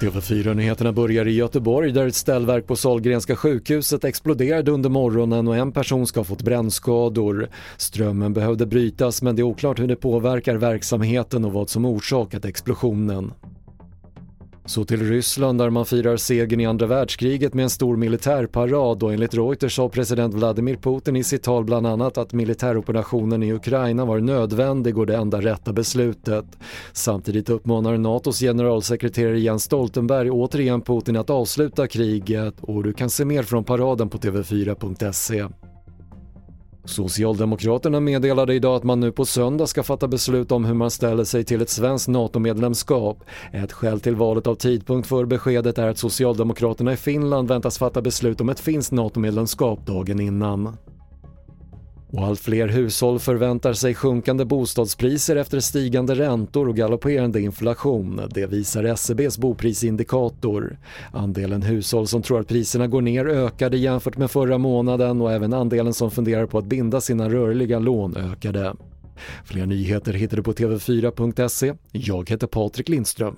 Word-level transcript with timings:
TV4-nyheterna 0.00 0.92
börjar 0.92 1.28
i 1.28 1.30
Göteborg 1.32 1.92
där 1.92 2.06
ett 2.06 2.14
ställverk 2.14 2.66
på 2.66 2.76
Sahlgrenska 2.76 3.36
sjukhuset 3.36 4.04
exploderade 4.04 4.70
under 4.70 4.90
morgonen 4.90 5.48
och 5.48 5.56
en 5.56 5.72
person 5.72 6.06
ska 6.06 6.20
ha 6.20 6.24
fått 6.24 6.42
brännskador. 6.42 7.48
Strömmen 7.76 8.32
behövde 8.32 8.66
brytas 8.66 9.22
men 9.22 9.36
det 9.36 9.42
är 9.42 9.44
oklart 9.44 9.78
hur 9.78 9.88
det 9.88 9.96
påverkar 9.96 10.54
verksamheten 10.54 11.44
och 11.44 11.52
vad 11.52 11.68
som 11.68 11.84
orsakat 11.84 12.44
explosionen. 12.44 13.32
Så 14.64 14.84
till 14.84 15.08
Ryssland 15.08 15.58
där 15.58 15.70
man 15.70 15.86
firar 15.86 16.16
segern 16.16 16.60
i 16.60 16.66
andra 16.66 16.86
världskriget 16.86 17.54
med 17.54 17.62
en 17.62 17.70
stor 17.70 17.96
militärparad 17.96 19.02
och 19.02 19.12
enligt 19.12 19.34
Reuters 19.34 19.76
sa 19.76 19.88
president 19.88 20.34
Vladimir 20.34 20.76
Putin 20.76 21.16
i 21.16 21.24
sitt 21.24 21.42
tal 21.42 21.64
bland 21.64 21.86
annat 21.86 22.18
att 22.18 22.32
militäroperationen 22.32 23.42
i 23.42 23.52
Ukraina 23.52 24.04
var 24.04 24.20
nödvändig 24.20 24.98
och 24.98 25.06
det 25.06 25.16
enda 25.16 25.40
rätta 25.40 25.72
beslutet. 25.72 26.44
Samtidigt 26.92 27.50
uppmanar 27.50 27.98
NATOs 27.98 28.40
generalsekreterare 28.40 29.40
Jens 29.40 29.64
Stoltenberg 29.64 30.30
återigen 30.30 30.80
Putin 30.80 31.16
att 31.16 31.30
avsluta 31.30 31.86
kriget 31.86 32.54
och 32.60 32.82
du 32.82 32.92
kan 32.92 33.10
se 33.10 33.24
mer 33.24 33.42
från 33.42 33.64
paraden 33.64 34.08
på 34.08 34.18
TV4.se. 34.18 35.46
Socialdemokraterna 36.84 38.00
meddelade 38.00 38.54
idag 38.54 38.76
att 38.76 38.84
man 38.84 39.00
nu 39.00 39.12
på 39.12 39.24
söndag 39.24 39.66
ska 39.66 39.82
fatta 39.82 40.08
beslut 40.08 40.52
om 40.52 40.64
hur 40.64 40.74
man 40.74 40.90
ställer 40.90 41.24
sig 41.24 41.44
till 41.44 41.62
ett 41.62 41.70
svenskt 41.70 42.08
NATO-medlemskap. 42.08 43.24
Ett 43.52 43.72
skäl 43.72 44.00
till 44.00 44.16
valet 44.16 44.46
av 44.46 44.54
tidpunkt 44.54 45.08
för 45.08 45.24
beskedet 45.24 45.78
är 45.78 45.88
att 45.88 45.98
Socialdemokraterna 45.98 46.92
i 46.92 46.96
Finland 46.96 47.48
väntas 47.48 47.78
fatta 47.78 48.02
beslut 48.02 48.40
om 48.40 48.48
ett 48.48 48.60
finskt 48.60 48.92
NATO-medlemskap 48.92 49.86
dagen 49.86 50.20
innan. 50.20 50.76
Och 52.12 52.26
allt 52.26 52.40
fler 52.40 52.68
hushåll 52.68 53.18
förväntar 53.18 53.72
sig 53.72 53.94
sjunkande 53.94 54.44
bostadspriser 54.44 55.36
efter 55.36 55.60
stigande 55.60 56.14
räntor 56.14 56.68
och 56.68 56.76
galopperande 56.76 57.40
inflation. 57.40 58.20
Det 58.30 58.46
visar 58.46 58.84
SCBs 58.84 59.38
boprisindikator. 59.38 60.78
Andelen 61.12 61.62
hushåll 61.62 62.06
som 62.06 62.22
tror 62.22 62.40
att 62.40 62.48
priserna 62.48 62.86
går 62.86 63.02
ner 63.02 63.26
ökade 63.26 63.76
jämfört 63.76 64.16
med 64.16 64.30
förra 64.30 64.58
månaden 64.58 65.20
och 65.20 65.32
även 65.32 65.52
andelen 65.52 65.94
som 65.94 66.10
funderar 66.10 66.46
på 66.46 66.58
att 66.58 66.66
binda 66.66 67.00
sina 67.00 67.28
rörliga 67.28 67.78
lån 67.78 68.16
ökade. 68.16 68.74
Fler 69.44 69.66
nyheter 69.66 70.12
hittar 70.12 70.36
du 70.36 70.42
på 70.42 70.52
TV4.se. 70.52 71.74
Jag 71.92 72.30
heter 72.30 72.46
Patrik 72.46 72.88
Lindström. 72.88 73.36